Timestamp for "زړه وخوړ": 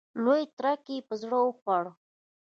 1.21-1.83